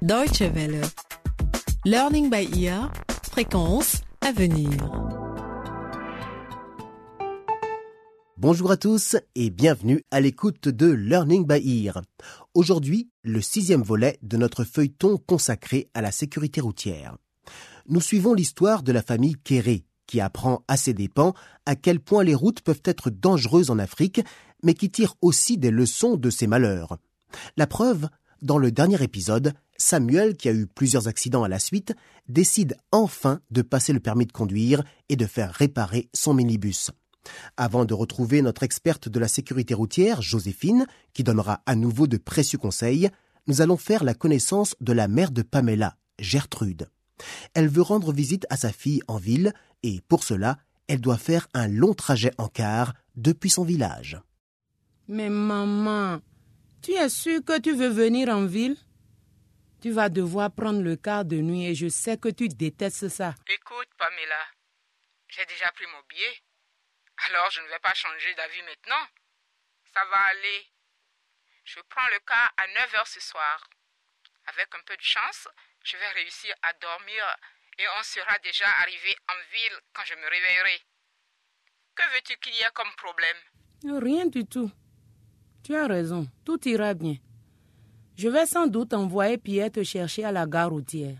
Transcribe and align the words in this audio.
Deutsche 0.00 0.42
Welle. 0.42 0.80
Learning 1.84 2.30
by 2.30 2.48
ear. 2.56 2.92
Fréquence 3.32 4.02
à 4.20 4.30
venir. 4.30 4.70
Bonjour 8.36 8.70
à 8.70 8.76
tous 8.76 9.16
et 9.34 9.50
bienvenue 9.50 10.04
à 10.12 10.20
l'écoute 10.20 10.68
de 10.68 10.86
Learning 10.86 11.44
by 11.44 11.84
Ear. 11.84 12.02
Aujourd'hui, 12.54 13.10
le 13.24 13.40
sixième 13.40 13.82
volet 13.82 14.20
de 14.22 14.36
notre 14.36 14.62
feuilleton 14.62 15.16
consacré 15.18 15.90
à 15.94 16.00
la 16.00 16.12
sécurité 16.12 16.60
routière. 16.60 17.16
Nous 17.88 18.00
suivons 18.00 18.34
l'histoire 18.34 18.84
de 18.84 18.92
la 18.92 19.02
famille 19.02 19.34
Kéré, 19.42 19.84
qui 20.06 20.20
apprend 20.20 20.62
à 20.68 20.76
ses 20.76 20.94
dépens 20.94 21.34
à 21.66 21.74
quel 21.74 21.98
point 21.98 22.22
les 22.22 22.36
routes 22.36 22.60
peuvent 22.60 22.82
être 22.84 23.10
dangereuses 23.10 23.70
en 23.70 23.80
Afrique, 23.80 24.20
mais 24.62 24.74
qui 24.74 24.90
tire 24.90 25.16
aussi 25.22 25.58
des 25.58 25.72
leçons 25.72 26.16
de 26.16 26.30
ses 26.30 26.46
malheurs. 26.46 26.98
La 27.56 27.66
preuve, 27.66 28.08
dans 28.42 28.58
le 28.58 28.70
dernier 28.70 29.02
épisode, 29.02 29.54
Samuel, 29.78 30.36
qui 30.36 30.48
a 30.48 30.52
eu 30.52 30.66
plusieurs 30.66 31.06
accidents 31.06 31.44
à 31.44 31.48
la 31.48 31.60
suite, 31.60 31.94
décide 32.28 32.76
enfin 32.90 33.40
de 33.50 33.62
passer 33.62 33.92
le 33.92 34.00
permis 34.00 34.26
de 34.26 34.32
conduire 34.32 34.82
et 35.08 35.16
de 35.16 35.26
faire 35.26 35.52
réparer 35.52 36.10
son 36.12 36.34
minibus. 36.34 36.90
Avant 37.56 37.84
de 37.84 37.94
retrouver 37.94 38.42
notre 38.42 38.64
experte 38.64 39.08
de 39.08 39.20
la 39.20 39.28
sécurité 39.28 39.74
routière, 39.74 40.20
Joséphine, 40.20 40.86
qui 41.12 41.22
donnera 41.22 41.62
à 41.66 41.76
nouveau 41.76 42.06
de 42.06 42.16
précieux 42.16 42.58
conseils, 42.58 43.08
nous 43.46 43.60
allons 43.60 43.76
faire 43.76 44.04
la 44.04 44.14
connaissance 44.14 44.74
de 44.80 44.92
la 44.92 45.08
mère 45.08 45.30
de 45.30 45.42
Pamela, 45.42 45.96
Gertrude. 46.18 46.88
Elle 47.54 47.68
veut 47.68 47.82
rendre 47.82 48.12
visite 48.12 48.46
à 48.50 48.56
sa 48.56 48.72
fille 48.72 49.00
en 49.08 49.16
ville 49.16 49.52
et 49.82 50.00
pour 50.08 50.24
cela, 50.24 50.58
elle 50.86 51.00
doit 51.00 51.18
faire 51.18 51.48
un 51.54 51.68
long 51.68 51.94
trajet 51.94 52.32
en 52.38 52.48
car 52.48 52.94
depuis 53.16 53.50
son 53.50 53.64
village. 53.64 54.20
Mais 55.06 55.28
maman, 55.28 56.18
tu 56.82 56.92
es 56.92 57.08
sûre 57.08 57.44
que 57.44 57.60
tu 57.60 57.74
veux 57.74 57.88
venir 57.88 58.28
en 58.28 58.44
ville? 58.44 58.76
Tu 59.80 59.90
vas 59.92 60.08
devoir 60.08 60.50
prendre 60.50 60.82
le 60.82 60.96
car 60.96 61.24
de 61.24 61.36
nuit 61.36 61.66
et 61.66 61.74
je 61.74 61.88
sais 61.88 62.18
que 62.18 62.28
tu 62.28 62.48
détestes 62.48 63.08
ça. 63.08 63.34
Écoute, 63.48 63.88
Pamela, 63.96 64.44
j'ai 65.28 65.46
déjà 65.46 65.70
pris 65.70 65.86
mon 65.86 66.02
billet. 66.08 66.42
Alors 67.28 67.48
je 67.50 67.60
ne 67.60 67.68
vais 67.68 67.78
pas 67.78 67.94
changer 67.94 68.34
d'avis 68.34 68.62
maintenant. 68.62 69.06
Ça 69.94 70.04
va 70.04 70.18
aller. 70.32 70.66
Je 71.64 71.80
prends 71.88 72.08
le 72.08 72.18
car 72.26 72.52
à 72.56 72.66
9 72.66 72.94
heures 72.96 73.06
ce 73.06 73.20
soir. 73.20 73.70
Avec 74.46 74.66
un 74.74 74.82
peu 74.84 74.96
de 74.96 75.02
chance, 75.02 75.46
je 75.84 75.96
vais 75.96 76.08
réussir 76.08 76.54
à 76.62 76.72
dormir 76.74 77.22
et 77.78 77.84
on 77.98 78.02
sera 78.02 78.36
déjà 78.42 78.66
arrivé 78.82 79.16
en 79.28 79.52
ville 79.52 79.78
quand 79.92 80.04
je 80.04 80.14
me 80.14 80.28
réveillerai. 80.28 80.80
Que 81.94 82.14
veux-tu 82.14 82.36
qu'il 82.38 82.54
y 82.54 82.60
ait 82.60 82.74
comme 82.74 82.92
problème? 82.96 83.36
Rien 83.84 84.26
du 84.26 84.44
tout. 84.44 84.72
Tu 85.64 85.76
as 85.76 85.86
raison, 85.86 86.26
tout 86.44 86.66
ira 86.68 86.94
bien. 86.94 87.16
Je 88.18 88.28
vais 88.28 88.46
sans 88.46 88.66
doute 88.66 88.94
envoyer 88.94 89.38
Pierre 89.38 89.70
te 89.70 89.84
chercher 89.84 90.24
à 90.24 90.32
la 90.32 90.44
gare 90.44 90.70
routière. 90.70 91.18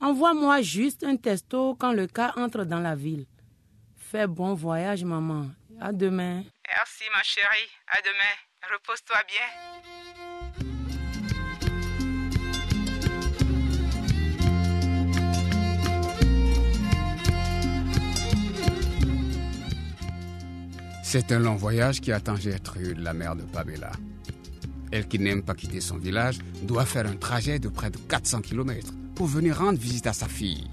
Envoie-moi 0.00 0.62
juste 0.62 1.04
un 1.04 1.16
testo 1.16 1.74
quand 1.74 1.92
le 1.92 2.06
cas 2.06 2.32
entre 2.38 2.64
dans 2.64 2.80
la 2.80 2.96
ville. 2.96 3.26
Fais 3.98 4.26
bon 4.26 4.54
voyage, 4.54 5.04
maman. 5.04 5.50
À 5.78 5.92
demain. 5.92 6.42
Merci, 6.66 7.04
ma 7.14 7.22
chérie. 7.22 7.68
À 7.86 7.98
demain. 8.00 8.34
Repose-toi 8.72 9.16
bien. 9.28 9.44
C'est 21.04 21.30
un 21.32 21.40
long 21.40 21.56
voyage 21.56 22.00
qui 22.00 22.10
attend 22.10 22.36
Gertrude, 22.36 23.00
la 23.00 23.12
mère 23.12 23.36
de 23.36 23.42
Pamela. 23.42 23.92
Elle 24.92 25.06
qui 25.06 25.18
n'aime 25.18 25.42
pas 25.42 25.54
quitter 25.54 25.80
son 25.80 25.98
village 25.98 26.38
doit 26.62 26.84
faire 26.84 27.06
un 27.06 27.16
trajet 27.16 27.58
de 27.58 27.68
près 27.68 27.90
de 27.90 27.98
400 27.98 28.40
km 28.42 28.92
pour 29.14 29.26
venir 29.26 29.58
rendre 29.58 29.78
visite 29.78 30.06
à 30.06 30.12
sa 30.12 30.26
fille. 30.26 30.68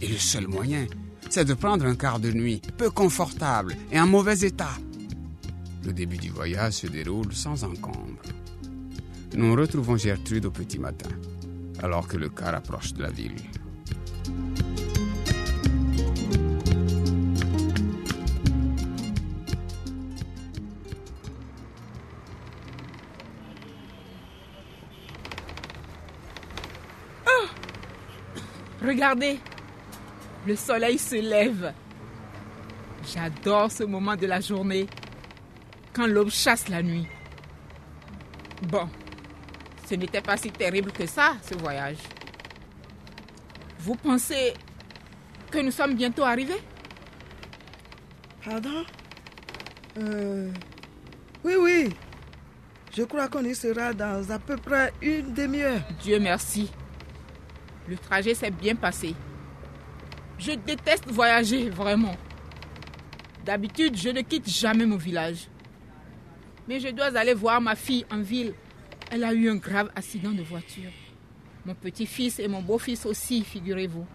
Et 0.00 0.08
le 0.08 0.16
seul 0.16 0.48
moyen, 0.48 0.86
c'est 1.30 1.44
de 1.44 1.54
prendre 1.54 1.86
un 1.86 1.94
quart 1.94 2.20
de 2.20 2.32
nuit 2.32 2.60
peu 2.76 2.90
confortable 2.90 3.76
et 3.92 4.00
en 4.00 4.06
mauvais 4.06 4.38
état. 4.40 4.76
Le 5.84 5.92
début 5.92 6.16
du 6.16 6.30
voyage 6.30 6.74
se 6.74 6.86
déroule 6.88 7.32
sans 7.32 7.62
encombre. 7.64 8.22
Nous 9.34 9.54
retrouvons 9.54 9.96
Gertrude 9.96 10.46
au 10.46 10.50
petit 10.50 10.78
matin, 10.78 11.10
alors 11.82 12.08
que 12.08 12.16
le 12.16 12.28
car 12.28 12.54
approche 12.54 12.92
de 12.94 13.02
la 13.02 13.10
ville. 13.10 13.36
Regardez, 28.86 29.38
le 30.46 30.54
soleil 30.54 30.96
se 30.96 31.16
lève. 31.16 31.72
J'adore 33.12 33.70
ce 33.72 33.82
moment 33.82 34.14
de 34.14 34.26
la 34.26 34.40
journée, 34.40 34.86
quand 35.92 36.06
l'aube 36.06 36.30
chasse 36.30 36.68
la 36.68 36.82
nuit. 36.82 37.06
Bon, 38.62 38.88
ce 39.88 39.96
n'était 39.96 40.20
pas 40.20 40.36
si 40.36 40.50
terrible 40.50 40.92
que 40.92 41.06
ça, 41.06 41.34
ce 41.42 41.54
voyage. 41.56 41.98
Vous 43.80 43.96
pensez 43.96 44.54
que 45.50 45.58
nous 45.58 45.70
sommes 45.72 45.94
bientôt 45.94 46.24
arrivés? 46.24 46.62
Pardon? 48.44 48.84
Euh, 49.98 50.50
Oui, 51.44 51.54
oui. 51.60 51.88
Je 52.96 53.02
crois 53.02 53.28
qu'on 53.28 53.44
y 53.44 53.54
sera 53.54 53.92
dans 53.92 54.30
à 54.30 54.38
peu 54.38 54.56
près 54.56 54.92
une 55.02 55.32
demi-heure. 55.34 55.80
Dieu 56.02 56.18
merci. 56.20 56.70
Le 57.88 57.96
trajet 57.96 58.34
s'est 58.34 58.50
bien 58.50 58.74
passé. 58.74 59.14
Je 60.38 60.52
déteste 60.52 61.08
voyager, 61.08 61.70
vraiment. 61.70 62.16
D'habitude, 63.44 63.96
je 63.96 64.08
ne 64.08 64.22
quitte 64.22 64.48
jamais 64.48 64.86
mon 64.86 64.96
village. 64.96 65.48
Mais 66.68 66.80
je 66.80 66.88
dois 66.88 67.16
aller 67.16 67.34
voir 67.34 67.60
ma 67.60 67.76
fille 67.76 68.04
en 68.10 68.20
ville. 68.20 68.54
Elle 69.10 69.22
a 69.22 69.32
eu 69.32 69.48
un 69.48 69.56
grave 69.56 69.90
accident 69.94 70.32
de 70.32 70.42
voiture. 70.42 70.90
Mon 71.64 71.74
petit-fils 71.74 72.40
et 72.40 72.48
mon 72.48 72.60
beau-fils 72.60 73.06
aussi, 73.06 73.44
figurez-vous. 73.44 74.06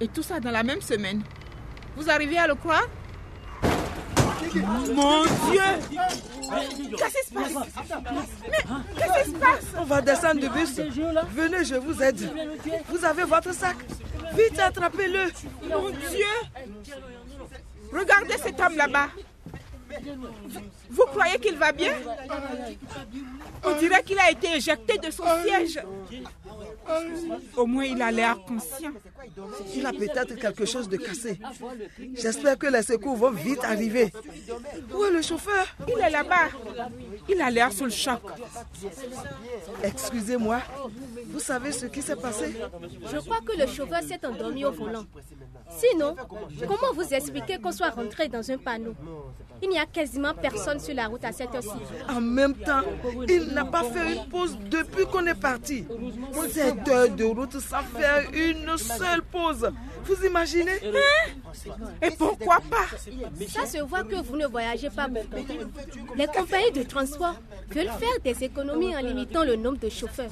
Et 0.00 0.08
tout 0.08 0.22
ça 0.22 0.40
dans 0.40 0.50
la 0.50 0.62
même 0.62 0.82
semaine. 0.82 1.22
Vous 1.96 2.10
arrivez 2.10 2.38
à 2.38 2.46
le 2.46 2.54
croire? 2.54 2.86
Mon 4.94 5.24
Dieu 5.50 5.62
Qu'est-ce 6.96 7.18
qui 7.18 7.28
se 7.28 7.34
passe? 7.34 7.52
Mais 8.50 8.56
qu'est-ce 8.96 9.24
qui 9.24 9.30
se 9.30 9.36
passe? 9.36 9.64
On 9.78 9.84
va 9.84 10.00
descendre 10.00 10.40
du 10.40 10.48
bus. 10.48 10.80
Venez, 11.34 11.64
je 11.64 11.76
vous 11.76 12.02
aide. 12.02 12.30
Vous 12.88 13.04
avez 13.04 13.24
votre 13.24 13.54
sac. 13.54 13.76
Vite, 14.34 14.58
attrapez-le. 14.58 15.30
Mon 15.68 15.90
Dieu 15.90 16.26
Regardez 17.92 18.36
cet 18.42 18.60
homme 18.60 18.76
là-bas. 18.76 19.08
Vous 20.90 21.04
croyez 21.06 21.38
qu'il 21.38 21.56
va 21.56 21.72
bien? 21.72 21.92
On 23.64 23.76
dirait 23.76 24.02
qu'il 24.02 24.18
a 24.18 24.30
été 24.30 24.56
éjecté 24.56 24.98
de 24.98 25.10
son 25.10 25.24
siège. 25.44 25.80
Au 27.56 27.66
moins, 27.66 27.84
il 27.84 28.00
a 28.00 28.10
l'air 28.10 28.36
conscient. 28.44 28.92
Il 29.74 29.86
a 29.86 29.92
peut-être 29.92 30.34
quelque 30.36 30.64
chose 30.64 30.88
de 30.88 30.96
cassé. 30.96 31.38
J'espère 32.14 32.58
que 32.58 32.66
les 32.66 32.82
secours 32.82 33.16
vont 33.16 33.30
vite 33.30 33.64
arriver. 33.64 34.12
Où 34.94 35.04
est 35.04 35.10
le 35.10 35.22
chauffeur? 35.22 35.66
Il 35.88 35.98
est 35.98 36.10
là-bas. 36.10 36.48
Il 37.28 37.40
a 37.40 37.50
l'air 37.50 37.72
sous 37.72 37.84
le 37.84 37.90
choc. 37.90 38.22
Excusez-moi. 39.82 40.60
Vous 41.26 41.40
savez 41.40 41.72
ce 41.72 41.86
qui 41.86 42.02
s'est 42.02 42.16
passé? 42.16 42.56
Je 43.12 43.18
crois 43.18 43.40
que 43.40 43.56
le 43.58 43.66
chauffeur 43.66 44.02
s'est 44.02 44.24
endormi 44.26 44.64
au 44.64 44.72
volant. 44.72 45.04
Sinon, 45.68 46.16
comment 46.60 46.92
vous 46.94 47.14
expliquer 47.14 47.58
qu'on 47.58 47.72
soit 47.72 47.90
rentré 47.90 48.28
dans 48.28 48.48
un 48.50 48.58
panneau? 48.58 48.94
Il 49.62 49.68
n'y 49.68 49.78
a 49.78 49.84
quasiment 49.84 50.32
personne 50.32 50.80
sur 50.80 50.94
la 50.94 51.06
route 51.06 51.22
à 51.22 51.32
cette 51.32 51.54
heure-ci. 51.54 51.68
En 52.08 52.20
même 52.20 52.54
temps, 52.54 52.80
il 53.28 53.48
n'a 53.52 53.66
pas 53.66 53.84
fait 53.84 54.14
une 54.14 54.24
pause 54.26 54.56
depuis 54.70 55.04
qu'on 55.04 55.26
est 55.26 55.34
parti. 55.34 55.84
Cette 56.50 56.88
heure 56.88 57.10
de 57.10 57.24
route 57.24 57.60
sans 57.60 57.82
faire 57.82 58.22
une 58.32 58.78
seule 58.78 59.09
pause. 59.18 59.70
Vous 60.04 60.24
imaginez 60.26 60.72
Et 62.02 62.10
pourquoi 62.12 62.58
pas 62.70 62.86
Ça 63.48 63.66
se 63.66 63.78
voit 63.82 64.04
que 64.04 64.16
vous 64.16 64.36
ne 64.36 64.46
voyagez 64.46 64.90
pas 64.90 65.08
beaucoup. 65.08 65.36
Les 66.16 66.26
compagnies 66.26 66.72
de 66.72 66.82
transport 66.82 67.34
veulent 67.68 67.86
faire 67.86 68.20
des 68.24 68.44
économies 68.44 68.96
en 68.96 69.00
limitant 69.00 69.44
le 69.44 69.56
nombre 69.56 69.78
de 69.78 69.88
chauffeurs. 69.88 70.30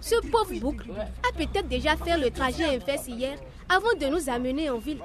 Ce 0.00 0.16
pauvre 0.30 0.54
boucle 0.60 0.90
a 0.90 1.36
peut-être 1.36 1.68
déjà 1.68 1.96
fait 1.96 2.18
le 2.18 2.30
trajet 2.30 2.64
inverse 2.64 3.06
hier 3.08 3.36
avant 3.68 3.94
de 4.00 4.06
nous 4.06 4.28
amener 4.30 4.70
en 4.70 4.78
ville. 4.78 5.00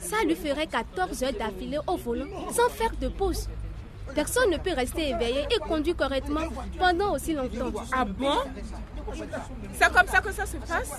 Ça 0.00 0.16
lui 0.24 0.34
ferait 0.34 0.66
14 0.66 1.22
heures 1.22 1.32
d'affilée 1.32 1.78
au 1.86 1.96
volant 1.96 2.26
sans 2.50 2.68
faire 2.70 2.92
de 3.00 3.08
pause. 3.08 3.48
Personne 4.14 4.50
ne 4.50 4.58
peut 4.58 4.74
rester 4.74 5.10
éveillé 5.10 5.46
et 5.50 5.58
conduire 5.58 5.96
correctement 5.96 6.42
pendant 6.78 7.14
aussi 7.14 7.34
longtemps. 7.34 7.72
Ah 7.92 8.04
bon? 8.04 8.38
C'est 9.74 9.92
comme 9.92 10.06
ça 10.06 10.20
que 10.20 10.32
ça 10.32 10.46
se 10.46 10.56
passe? 10.56 10.92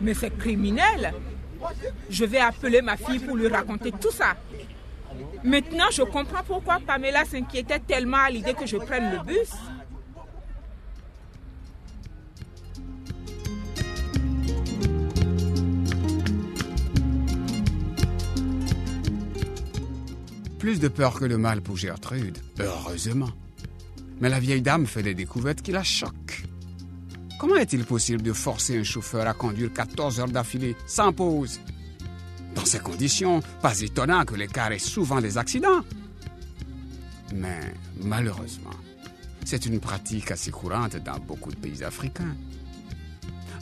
Mais 0.00 0.14
c'est 0.14 0.36
criminel. 0.36 1.14
Je 2.10 2.24
vais 2.24 2.40
appeler 2.40 2.82
ma 2.82 2.96
fille 2.96 3.18
pour 3.20 3.36
lui 3.36 3.48
raconter 3.48 3.92
tout 3.92 4.10
ça. 4.10 4.34
Maintenant, 5.44 5.90
je 5.90 6.02
comprends 6.02 6.42
pourquoi 6.46 6.78
Pamela 6.84 7.24
s'inquiétait 7.24 7.80
tellement 7.80 8.18
à 8.18 8.30
l'idée 8.30 8.54
que 8.54 8.66
je 8.66 8.76
prenne 8.76 9.12
le 9.12 9.18
bus. 9.24 9.50
Plus 20.62 20.78
de 20.78 20.86
peur 20.86 21.18
que 21.18 21.24
de 21.24 21.34
mal 21.34 21.60
pour 21.60 21.76
Gertrude, 21.76 22.38
heureusement. 22.60 23.30
Mais 24.20 24.28
la 24.28 24.38
vieille 24.38 24.62
dame 24.62 24.86
fait 24.86 25.02
des 25.02 25.12
découvertes 25.12 25.60
qui 25.60 25.72
la 25.72 25.82
choquent. 25.82 26.44
Comment 27.40 27.56
est-il 27.56 27.84
possible 27.84 28.22
de 28.22 28.32
forcer 28.32 28.78
un 28.78 28.84
chauffeur 28.84 29.26
à 29.26 29.34
conduire 29.34 29.72
14 29.72 30.20
heures 30.20 30.28
d'affilée 30.28 30.76
sans 30.86 31.12
pause? 31.12 31.58
Dans 32.54 32.64
ces 32.64 32.78
conditions, 32.78 33.40
pas 33.60 33.80
étonnant 33.80 34.24
que 34.24 34.36
les 34.36 34.46
cars 34.46 34.70
aient 34.70 34.78
souvent 34.78 35.20
des 35.20 35.36
accidents. 35.36 35.80
Mais 37.34 37.74
malheureusement, 38.00 38.78
c'est 39.44 39.66
une 39.66 39.80
pratique 39.80 40.30
assez 40.30 40.52
courante 40.52 40.94
dans 40.98 41.18
beaucoup 41.18 41.50
de 41.50 41.56
pays 41.56 41.82
africains. 41.82 42.36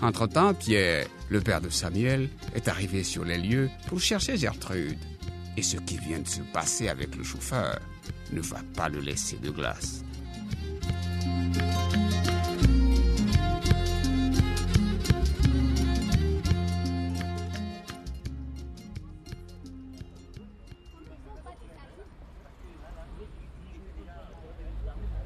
Entre-temps, 0.03 0.53
Pierre, 0.53 1.07
le 1.31 1.41
père 1.41 1.63
de 1.63 1.71
Samuel, 1.71 2.29
est 2.55 2.69
arrivé 2.69 3.05
sur 3.05 3.25
les 3.25 3.39
lieux 3.39 3.71
pour 3.87 4.01
chercher 4.01 4.37
Gertrude. 4.37 4.99
Et 5.61 5.63
ce 5.63 5.77
qui 5.77 5.99
vient 5.99 6.21
de 6.21 6.27
se 6.27 6.41
passer 6.41 6.89
avec 6.89 7.15
le 7.15 7.23
chauffeur 7.23 7.79
ne 8.33 8.41
va 8.41 8.61
pas 8.75 8.89
le 8.89 8.99
laisser 8.99 9.37
de 9.37 9.51
glace. 9.51 10.03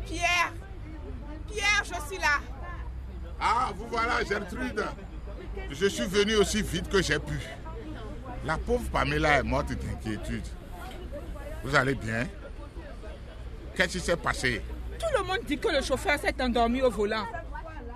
Pierre 0.04 0.52
Pierre, 1.48 1.84
je 1.84 2.12
suis 2.12 2.20
là. 2.20 2.40
Ah, 3.38 3.72
vous 3.76 3.86
voilà, 3.86 4.24
Gertrude. 4.24 4.84
Je 5.70 5.86
suis 5.86 6.06
venu 6.06 6.34
aussi 6.34 6.60
vite 6.60 6.88
que 6.88 7.00
j'ai 7.00 7.20
pu. 7.20 7.38
La 8.44 8.58
pauvre 8.58 8.88
Pamela 8.90 9.38
est 9.38 9.42
morte 9.42 9.72
d'inquiétude. 9.72 10.44
Vous 11.62 11.74
allez 11.74 11.94
bien? 11.94 12.26
Qu'est-ce 13.74 13.92
qui 13.92 14.00
s'est 14.00 14.16
passé? 14.16 14.62
Tout 14.98 15.06
le 15.18 15.24
monde 15.24 15.40
dit 15.46 15.58
que 15.58 15.68
le 15.68 15.80
chauffeur 15.80 16.18
s'est 16.18 16.34
endormi 16.40 16.82
au 16.82 16.90
volant. 16.90 17.24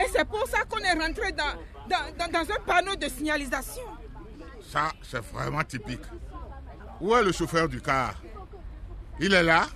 Et 0.01 0.09
c'est 0.11 0.25
pour 0.25 0.47
ça 0.49 0.65
qu'on 0.65 0.79
est 0.79 0.93
rentré 0.93 1.33
dans, 1.33 1.55
dans, 1.89 2.41
un 2.41 2.61
panneau 2.67 2.97
de 2.97 3.09
signalisation. 3.09 3.83
Ça, 4.71 4.93
c'est 5.03 5.23
vraiment 5.33 5.63
typique. 5.65 6.03
Où 7.01 7.15
est 7.15 7.23
le 7.23 7.33
chauffeur 7.33 7.69
du 7.69 7.81
car? 7.81 8.15
Il 9.21 9.35
est 9.35 9.43
là? 9.43 9.67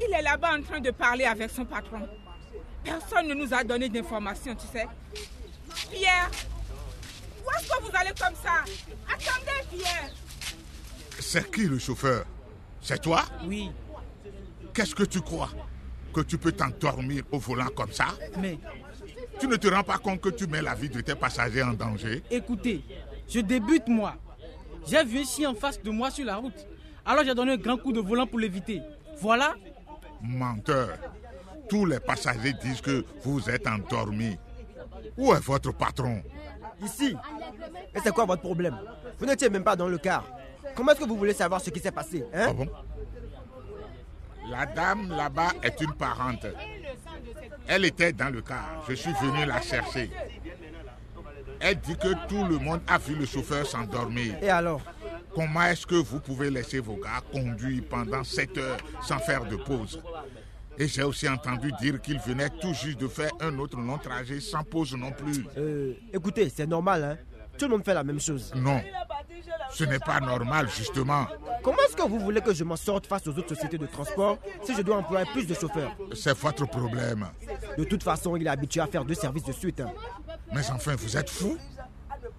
Il 0.00 0.12
est 0.14 0.22
là-bas 0.22 0.58
en 0.58 0.62
train 0.62 0.80
de 0.80 0.90
parler 0.90 1.24
avec 1.24 1.50
son 1.50 1.64
patron. 1.64 2.06
Personne 2.84 3.28
ne 3.28 3.34
nous 3.34 3.52
a 3.52 3.64
donné 3.64 3.88
d'informations, 3.88 4.54
tu 4.54 4.66
sais. 4.66 4.86
Pierre, 5.90 6.30
où 7.48 7.58
est-ce 7.58 7.68
que 7.68 7.82
vous 7.82 7.90
allez 7.94 8.10
comme 8.10 8.34
ça? 8.42 8.64
Attendez, 9.08 9.66
Pierre. 9.76 10.10
C'est 11.18 11.50
qui 11.50 11.66
le 11.66 11.78
chauffeur? 11.78 12.24
C'est 12.80 13.00
toi? 13.00 13.24
Oui, 13.44 13.70
Qu'est-ce 14.72 14.94
que 14.94 15.02
tu 15.02 15.20
crois? 15.20 15.50
Que 16.14 16.20
tu 16.20 16.38
peux 16.38 16.52
t'endormir 16.52 17.24
au 17.32 17.38
volant 17.38 17.66
comme 17.74 17.92
ça? 17.92 18.06
Mais 18.38 18.58
Tu 19.40 19.48
ne 19.48 19.56
te 19.56 19.66
rends 19.68 19.82
pas 19.82 19.98
compte 19.98 20.20
que 20.20 20.28
tu 20.28 20.46
mets 20.46 20.62
la 20.62 20.74
vie 20.74 20.88
de 20.88 21.00
tes 21.00 21.14
passagers 21.14 21.62
en 21.62 21.72
danger? 21.72 22.22
Écoutez, 22.30 22.84
je 23.28 23.40
débute 23.40 23.88
moi. 23.88 24.14
J'ai 24.86 25.04
vu 25.04 25.20
un 25.20 25.24
chien 25.24 25.50
en 25.50 25.54
face 25.54 25.82
de 25.82 25.90
moi 25.90 26.10
sur 26.10 26.24
la 26.24 26.36
route. 26.36 26.66
Alors 27.04 27.24
j'ai 27.24 27.34
donné 27.34 27.52
un 27.52 27.56
grand 27.56 27.76
coup 27.76 27.92
de 27.92 28.00
volant 28.00 28.26
pour 28.26 28.38
l'éviter. 28.38 28.80
Voilà. 29.20 29.54
Menteur. 30.22 30.96
Tous 31.68 31.84
les 31.84 32.00
passagers 32.00 32.54
disent 32.62 32.80
que 32.80 33.04
vous 33.24 33.48
êtes 33.50 33.66
endormi. 33.66 34.36
Où 35.16 35.32
est 35.32 35.40
votre 35.40 35.72
patron 35.72 36.22
Ici. 36.82 37.16
Et 37.94 37.98
c'est 38.02 38.12
quoi 38.12 38.24
votre 38.24 38.42
problème? 38.42 38.78
Vous 39.18 39.26
n'étiez 39.26 39.50
même 39.50 39.64
pas 39.64 39.76
dans 39.76 39.88
le 39.88 39.98
car. 39.98 40.24
Comment 40.74 40.92
est-ce 40.92 41.00
que 41.00 41.08
vous 41.08 41.16
voulez 41.16 41.32
savoir 41.32 41.60
ce 41.60 41.70
qui 41.70 41.80
s'est 41.80 41.90
passé 41.90 42.24
hein? 42.32 42.46
Ah 42.48 42.52
bon? 42.52 42.68
La 44.50 44.64
dame 44.64 45.08
là-bas 45.10 45.52
est 45.62 45.80
une 45.80 45.92
parente. 45.92 46.46
Elle 47.66 47.84
était 47.84 48.12
dans 48.12 48.32
le 48.32 48.40
car. 48.40 48.84
Je 48.88 48.94
suis 48.94 49.12
venu 49.12 49.44
la 49.44 49.60
chercher. 49.60 50.10
Elle 51.60 51.80
dit 51.80 51.96
que 51.96 52.26
tout 52.28 52.44
le 52.44 52.58
monde 52.58 52.80
a 52.86 52.98
vu 52.98 53.16
le 53.16 53.26
chauffeur 53.26 53.66
s'endormir. 53.66 54.36
Et 54.40 54.48
alors? 54.48 54.80
Comment 55.34 55.64
est-ce 55.64 55.86
que 55.86 55.96
vous 55.96 56.20
pouvez 56.20 56.50
laisser 56.50 56.78
vos 56.78 56.96
gars 56.96 57.20
conduire 57.32 57.82
pendant 57.90 58.24
7 58.24 58.56
heures 58.58 58.76
sans 59.02 59.18
faire 59.18 59.44
de 59.44 59.56
pause? 59.56 60.02
Et 60.78 60.86
j'ai 60.86 61.02
aussi 61.02 61.28
entendu 61.28 61.72
dire 61.80 62.00
qu'il 62.00 62.18
venait 62.20 62.50
tout 62.60 62.72
juste 62.72 63.00
de 63.00 63.08
faire 63.08 63.30
un 63.40 63.58
autre 63.58 63.76
long 63.78 63.98
trajet 63.98 64.40
sans 64.40 64.62
pause 64.62 64.94
non 64.94 65.10
plus. 65.12 65.44
Euh, 65.56 65.94
écoutez, 66.12 66.48
c'est 66.54 66.66
normal, 66.66 67.02
hein 67.04 67.16
Tout 67.58 67.64
le 67.66 67.72
monde 67.72 67.84
fait 67.84 67.94
la 67.94 68.04
même 68.04 68.20
chose. 68.20 68.52
Non, 68.54 68.80
ce 69.70 69.84
n'est 69.84 69.98
pas 69.98 70.20
normal 70.20 70.68
justement. 70.68 71.26
Comment 71.62 71.78
est-ce 71.86 71.96
que 71.96 72.02
vous 72.08 72.20
voulez 72.20 72.40
que 72.40 72.54
je 72.54 72.62
m'en 72.62 72.76
sorte 72.76 73.06
face 73.06 73.26
aux 73.26 73.36
autres 73.36 73.54
sociétés 73.54 73.78
de 73.78 73.86
transport 73.86 74.38
si 74.64 74.74
je 74.74 74.82
dois 74.82 74.96
employer 74.98 75.26
plus 75.32 75.46
de 75.46 75.54
chauffeurs? 75.54 75.96
C'est 76.14 76.36
votre 76.38 76.66
problème. 76.66 77.26
De 77.76 77.84
toute 77.84 78.02
façon, 78.04 78.36
il 78.36 78.46
est 78.46 78.50
habitué 78.50 78.80
à 78.80 78.86
faire 78.86 79.04
deux 79.04 79.14
services 79.14 79.44
de 79.44 79.52
suite. 79.52 79.80
hein. 79.80 79.90
Mais 80.54 80.68
enfin, 80.70 80.94
vous 80.96 81.16
êtes 81.16 81.28
fou 81.28 81.58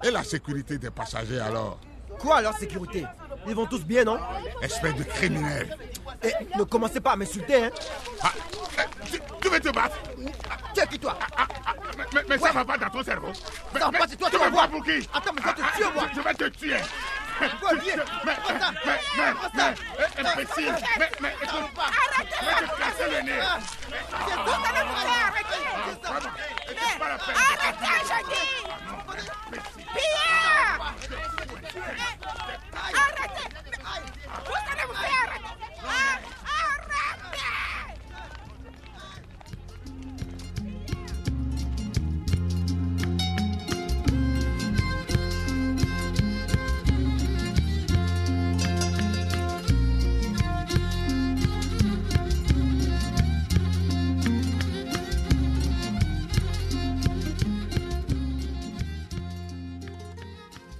Et 0.04 0.12
la 0.12 0.24
sécurité 0.24 0.78
des 0.78 0.90
passagers 0.90 1.40
alors? 1.40 1.80
Quoi 2.20 2.38
alors, 2.38 2.54
sécurité? 2.58 3.06
Ils 3.50 3.56
vont 3.56 3.66
tous 3.66 3.84
bien, 3.84 4.04
non? 4.04 4.20
Espèce 4.62 4.94
de 4.96 5.04
criminel. 5.04 5.76
Et 6.24 6.32
ne 6.56 6.64
commencez 6.64 7.00
pas 7.00 7.14
à 7.14 7.16
m'insulter, 7.16 7.66
hein 7.66 7.70
Ah, 8.22 8.32
eh, 8.78 9.08
tu, 9.12 9.20
tu 9.42 9.50
veux 9.50 9.60
te 9.60 9.70
battre? 9.70 9.98
Tiens, 10.74 10.86
qui 10.86 11.00
toi 11.00 11.18
Ah, 11.36 11.48
ah, 11.66 11.74
mais, 11.98 12.04
mais- 12.14 12.22
mais 12.30 12.38
ça 12.38 12.52
va 12.52 12.64
pas 12.64 12.78
dans 12.78 12.90
ton 12.92 13.04
cerveau. 13.04 13.32
Mais, 13.74 13.80
Ça 13.80 13.86
va 13.88 13.92
mais 13.92 13.98
pas, 14.00 14.06
c'est 14.08 14.18
toi, 14.18 14.30
tu 14.30 14.38
vas 14.38 14.50
voir. 14.50 14.70
pour 14.70 14.84
qui? 14.84 15.10
Attends, 15.14 15.32
mais 15.34 15.42
je 15.42 15.48
vais 15.48 15.54
te 15.54 15.76
tuer, 15.78 15.86
moi. 15.96 16.04
Je 16.16 16.22
vais 16.22 16.34
te 16.36 16.44
tuer. 16.50 16.78
Quoi, 17.60 17.72
Mais, 17.74 18.36
mais, 19.56 19.74
eh, 19.98 20.28
imbécile. 20.28 20.76
Mais, 21.00 21.10
mais, 21.22 21.34
écoute, 21.42 21.74
te 21.74 22.78
casser 22.78 23.10
le 23.12 23.22
nez. 23.24 23.40
Vous 24.46 24.52
allez 24.52 24.84
vous 24.86 24.96
faire 24.96 25.26
arrêter. 25.26 25.64
Arrêtez, 27.34 27.98
je 28.06 28.18
dis. 28.30 28.48
Pierre 29.96 30.94
Arrêtez 31.80 33.50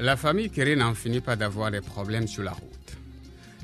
La 0.10 0.18
famille 0.18 0.50
Kerry 0.50 0.76
n'en 0.76 0.96
finit 0.96 1.22
pas 1.22 1.36
d'avoir 1.36 1.70
des 1.70 1.82
problèmes 1.82 2.28
sur 2.28 2.42
la 2.42 2.54
route. 2.54 2.98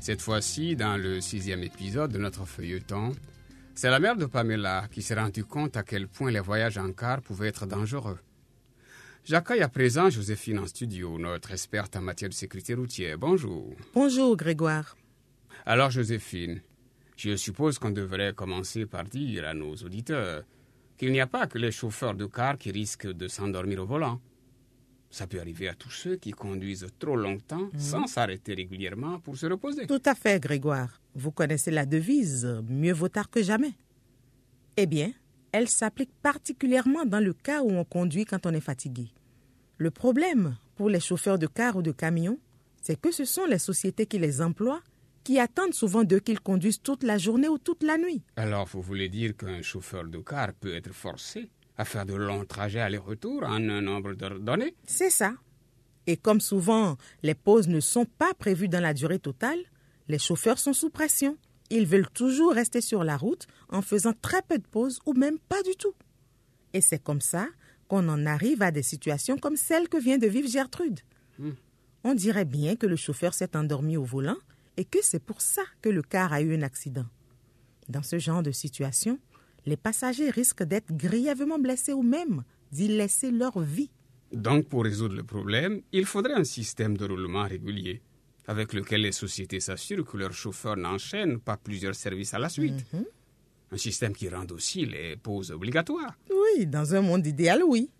Cette 0.00 0.22
fois-ci, 0.22 0.76
dans 0.76 0.96
le 0.96 1.20
sixième 1.20 1.64
épisode 1.64 2.12
de 2.12 2.18
notre 2.18 2.44
feuilleton, 2.44 3.16
c'est 3.74 3.90
la 3.90 3.98
mère 3.98 4.14
de 4.14 4.26
Pamela 4.26 4.86
qui 4.92 5.02
s'est 5.02 5.16
rendue 5.16 5.44
compte 5.44 5.76
à 5.76 5.82
quel 5.82 6.06
point 6.06 6.30
les 6.30 6.38
voyages 6.38 6.78
en 6.78 6.92
car 6.92 7.20
pouvaient 7.20 7.48
être 7.48 7.66
dangereux. 7.66 8.20
J'accueille 9.24 9.62
à 9.62 9.68
présent 9.68 10.08
Joséphine 10.08 10.60
en 10.60 10.68
studio, 10.68 11.18
notre 11.18 11.50
experte 11.50 11.96
en 11.96 12.02
matière 12.02 12.30
de 12.30 12.34
sécurité 12.34 12.74
routière. 12.74 13.18
Bonjour. 13.18 13.74
Bonjour 13.92 14.36
Grégoire. 14.36 14.96
Alors 15.64 15.90
Joséphine, 15.90 16.60
je 17.16 17.34
suppose 17.34 17.80
qu'on 17.80 17.90
devrait 17.90 18.34
commencer 18.34 18.86
par 18.86 19.02
dire 19.02 19.48
à 19.48 19.52
nos 19.52 19.74
auditeurs 19.74 20.44
qu'il 20.96 21.10
n'y 21.10 21.20
a 21.20 21.26
pas 21.26 21.48
que 21.48 21.58
les 21.58 21.72
chauffeurs 21.72 22.14
de 22.14 22.26
car 22.26 22.56
qui 22.56 22.70
risquent 22.70 23.10
de 23.10 23.26
s'endormir 23.26 23.82
au 23.82 23.86
volant. 23.86 24.20
Ça 25.10 25.26
peut 25.26 25.40
arriver 25.40 25.68
à 25.68 25.74
tous 25.74 25.90
ceux 25.90 26.16
qui 26.16 26.32
conduisent 26.32 26.86
trop 26.98 27.16
longtemps 27.16 27.68
sans 27.78 28.06
s'arrêter 28.06 28.54
régulièrement 28.54 29.20
pour 29.20 29.36
se 29.36 29.46
reposer. 29.46 29.86
Tout 29.86 30.02
à 30.04 30.14
fait 30.14 30.40
Grégoire. 30.40 31.00
Vous 31.14 31.30
connaissez 31.30 31.70
la 31.70 31.86
devise 31.86 32.46
mieux 32.68 32.92
vaut 32.92 33.08
tard 33.08 33.30
que 33.30 33.42
jamais. 33.42 33.72
Eh 34.76 34.86
bien, 34.86 35.12
elle 35.52 35.68
s'applique 35.68 36.12
particulièrement 36.22 37.06
dans 37.06 37.20
le 37.20 37.32
cas 37.32 37.62
où 37.62 37.70
on 37.70 37.84
conduit 37.84 38.24
quand 38.24 38.44
on 38.46 38.52
est 38.52 38.60
fatigué. 38.60 39.08
Le 39.78 39.90
problème 39.90 40.56
pour 40.74 40.90
les 40.90 41.00
chauffeurs 41.00 41.38
de 41.38 41.46
car 41.46 41.76
ou 41.76 41.82
de 41.82 41.92
camion, 41.92 42.38
c'est 42.82 43.00
que 43.00 43.10
ce 43.10 43.24
sont 43.24 43.46
les 43.46 43.58
sociétés 43.58 44.06
qui 44.06 44.18
les 44.18 44.42
emploient 44.42 44.82
qui 45.26 45.40
attendent 45.40 45.74
souvent 45.74 46.04
d'eux 46.04 46.20
qu'ils 46.20 46.38
conduisent 46.38 46.80
toute 46.80 47.02
la 47.02 47.18
journée 47.18 47.48
ou 47.48 47.58
toute 47.58 47.82
la 47.82 47.98
nuit. 47.98 48.22
Alors 48.36 48.66
vous 48.68 48.80
voulez 48.80 49.08
dire 49.08 49.36
qu'un 49.36 49.60
chauffeur 49.60 50.04
de 50.04 50.18
car 50.18 50.52
peut 50.52 50.72
être 50.72 50.92
forcé 50.92 51.50
à 51.78 51.84
faire 51.84 52.06
de 52.06 52.14
longs 52.14 52.44
trajets 52.44 52.80
aller-retour 52.80 53.42
en 53.44 53.68
un 53.68 53.80
nombre 53.82 54.14
d'heures 54.14 54.40
donné 54.40 54.74
C'est 54.86 55.10
ça. 55.10 55.34
Et 56.06 56.16
comme 56.16 56.40
souvent 56.40 56.96
les 57.22 57.34
pauses 57.34 57.68
ne 57.68 57.80
sont 57.80 58.04
pas 58.06 58.34
prévues 58.34 58.68
dans 58.68 58.80
la 58.82 58.94
durée 58.94 59.18
totale, 59.18 59.58
les 60.08 60.18
chauffeurs 60.18 60.58
sont 60.58 60.72
sous 60.72 60.90
pression. 60.90 61.36
Ils 61.70 61.86
veulent 61.86 62.10
toujours 62.10 62.52
rester 62.52 62.80
sur 62.80 63.02
la 63.02 63.16
route 63.16 63.46
en 63.68 63.82
faisant 63.82 64.12
très 64.22 64.42
peu 64.42 64.58
de 64.58 64.66
pauses 64.66 65.00
ou 65.04 65.14
même 65.14 65.38
pas 65.38 65.62
du 65.62 65.74
tout. 65.76 65.94
Et 66.72 66.80
c'est 66.80 67.02
comme 67.02 67.20
ça 67.20 67.48
qu'on 67.88 68.08
en 68.08 68.26
arrive 68.26 68.62
à 68.62 68.70
des 68.70 68.82
situations 68.82 69.36
comme 69.36 69.56
celle 69.56 69.88
que 69.88 69.96
vient 69.96 70.18
de 70.18 70.26
vivre 70.26 70.48
Gertrude. 70.48 71.00
On 72.04 72.14
dirait 72.14 72.44
bien 72.44 72.76
que 72.76 72.86
le 72.86 72.96
chauffeur 72.96 73.34
s'est 73.34 73.56
endormi 73.56 73.96
au 73.96 74.04
volant 74.04 74.36
et 74.76 74.84
que 74.84 74.98
c'est 75.02 75.22
pour 75.22 75.40
ça 75.40 75.62
que 75.82 75.88
le 75.88 76.02
car 76.02 76.32
a 76.32 76.40
eu 76.40 76.54
un 76.56 76.62
accident. 76.62 77.06
Dans 77.88 78.02
ce 78.02 78.18
genre 78.18 78.42
de 78.42 78.50
situation, 78.52 79.18
les 79.66 79.76
passagers 79.76 80.30
risquent 80.30 80.62
d'être 80.62 80.96
grièvement 80.96 81.58
blessés 81.58 81.92
ou 81.92 82.02
même 82.02 82.44
d'y 82.72 82.88
laisser 82.88 83.30
leur 83.30 83.58
vie. 83.60 83.90
Donc, 84.32 84.68
pour 84.68 84.84
résoudre 84.84 85.14
le 85.14 85.24
problème, 85.24 85.82
il 85.92 86.06
faudrait 86.06 86.34
un 86.34 86.44
système 86.44 86.96
de 86.96 87.04
roulement 87.04 87.44
régulier, 87.44 88.00
avec 88.46 88.72
lequel 88.72 89.02
les 89.02 89.12
sociétés 89.12 89.60
s'assurent 89.60 90.04
que 90.04 90.16
leurs 90.16 90.32
chauffeurs 90.32 90.76
n'enchaînent 90.76 91.38
pas 91.38 91.56
plusieurs 91.56 91.94
services 91.94 92.34
à 92.34 92.38
la 92.38 92.48
suite. 92.48 92.84
Mhm. 92.92 93.04
Un 93.72 93.76
système 93.76 94.14
qui 94.14 94.28
rende 94.28 94.52
aussi 94.52 94.86
les 94.86 95.16
pauses 95.16 95.50
obligatoires. 95.50 96.16
Oui, 96.30 96.66
dans 96.66 96.94
un 96.94 97.00
monde 97.00 97.26
idéal, 97.26 97.62
oui. 97.66 97.90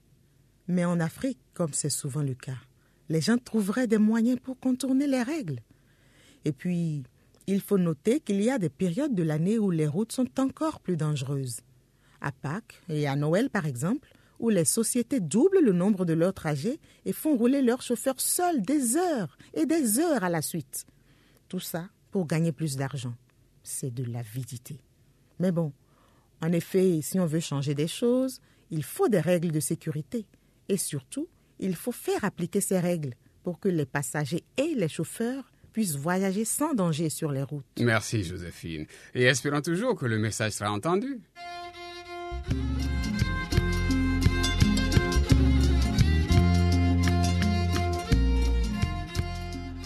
Mais 0.68 0.84
en 0.84 1.00
Afrique, 1.00 1.38
comme 1.54 1.72
c'est 1.72 1.90
souvent 1.90 2.22
le 2.22 2.34
cas, 2.34 2.58
les 3.08 3.20
gens 3.20 3.38
trouveraient 3.38 3.86
des 3.86 3.98
moyens 3.98 4.38
pour 4.40 4.58
contourner 4.58 5.06
les 5.06 5.22
règles. 5.22 5.60
Et 6.44 6.52
puis, 6.52 7.02
il 7.46 7.60
faut 7.60 7.78
noter 7.78 8.20
qu'il 8.20 8.42
y 8.42 8.50
a 8.50 8.58
des 8.58 8.68
périodes 8.68 9.14
de 9.14 9.22
l'année 9.22 9.58
où 9.58 9.70
les 9.70 9.86
routes 9.86 10.12
sont 10.12 10.40
encore 10.40 10.80
plus 10.80 10.96
dangereuses. 10.96 11.60
À 12.20 12.32
Pâques 12.32 12.80
et 12.88 13.06
à 13.06 13.14
Noël, 13.14 13.50
par 13.50 13.66
exemple, 13.66 14.12
où 14.38 14.48
les 14.48 14.64
sociétés 14.64 15.20
doublent 15.20 15.62
le 15.62 15.72
nombre 15.72 16.04
de 16.04 16.12
leurs 16.12 16.34
trajets 16.34 16.78
et 17.04 17.12
font 17.12 17.36
rouler 17.36 17.62
leurs 17.62 17.82
chauffeurs 17.82 18.20
seuls 18.20 18.62
des 18.62 18.96
heures 18.96 19.38
et 19.54 19.66
des 19.66 19.98
heures 19.98 20.24
à 20.24 20.28
la 20.28 20.42
suite. 20.42 20.86
Tout 21.48 21.60
ça 21.60 21.88
pour 22.10 22.26
gagner 22.26 22.52
plus 22.52 22.76
d'argent. 22.76 23.14
C'est 23.62 23.92
de 23.92 24.04
l'avidité. 24.04 24.80
Mais 25.38 25.52
bon, 25.52 25.72
en 26.42 26.52
effet, 26.52 27.00
si 27.02 27.18
on 27.18 27.26
veut 27.26 27.40
changer 27.40 27.74
des 27.74 27.88
choses, 27.88 28.40
il 28.70 28.82
faut 28.82 29.08
des 29.08 29.20
règles 29.20 29.52
de 29.52 29.60
sécurité. 29.60 30.26
Et 30.68 30.76
surtout, 30.76 31.28
il 31.58 31.74
faut 31.74 31.92
faire 31.92 32.24
appliquer 32.24 32.60
ces 32.60 32.78
règles 32.78 33.14
pour 33.42 33.60
que 33.60 33.68
les 33.68 33.86
passagers 33.86 34.44
et 34.56 34.74
les 34.74 34.88
chauffeurs 34.88 35.50
puissent 35.76 35.96
voyager 35.98 36.46
sans 36.46 36.72
danger 36.72 37.10
sur 37.10 37.30
les 37.30 37.42
routes. 37.42 37.66
Merci, 37.78 38.24
Joséphine. 38.24 38.86
Et 39.14 39.24
espérons 39.24 39.60
toujours 39.60 39.94
que 39.94 40.06
le 40.06 40.18
message 40.18 40.52
sera 40.52 40.72
entendu. 40.72 41.20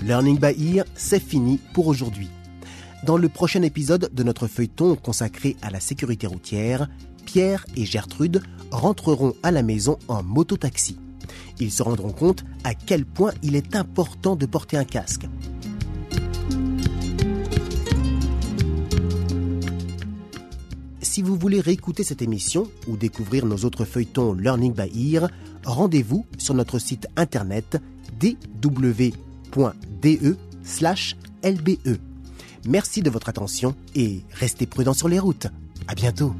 Learning 0.04 0.38
by 0.38 0.76
Ear, 0.76 0.84
c'est 0.94 1.18
fini 1.18 1.58
pour 1.74 1.88
aujourd'hui. 1.88 2.28
Dans 3.04 3.16
le 3.16 3.28
prochain 3.28 3.62
épisode 3.62 4.10
de 4.14 4.22
notre 4.22 4.46
feuilleton 4.46 4.94
consacré 4.94 5.56
à 5.60 5.70
la 5.70 5.80
sécurité 5.80 6.28
routière, 6.28 6.88
Pierre 7.26 7.66
et 7.74 7.84
Gertrude 7.84 8.42
rentreront 8.70 9.34
à 9.42 9.50
la 9.50 9.64
maison 9.64 9.98
en 10.06 10.22
mototaxi. 10.22 11.00
Ils 11.58 11.72
se 11.72 11.82
rendront 11.82 12.12
compte 12.12 12.44
à 12.62 12.76
quel 12.76 13.04
point 13.04 13.32
il 13.42 13.56
est 13.56 13.74
important 13.74 14.36
de 14.36 14.46
porter 14.46 14.76
un 14.76 14.84
casque. 14.84 15.26
Si 21.10 21.22
vous 21.22 21.34
voulez 21.34 21.60
réécouter 21.60 22.04
cette 22.04 22.22
émission 22.22 22.70
ou 22.86 22.96
découvrir 22.96 23.44
nos 23.44 23.56
autres 23.64 23.84
feuilletons 23.84 24.32
Learning 24.32 24.72
by 24.72 25.12
Ear, 25.12 25.28
rendez-vous 25.64 26.24
sur 26.38 26.54
notre 26.54 26.78
site 26.78 27.08
internet 27.16 27.82
dw.de/lbe. 28.20 29.16
Merci 32.64 33.02
de 33.02 33.10
votre 33.10 33.28
attention 33.28 33.74
et 33.96 34.20
restez 34.30 34.66
prudents 34.66 34.94
sur 34.94 35.08
les 35.08 35.18
routes. 35.18 35.48
À 35.88 35.96
bientôt. 35.96 36.32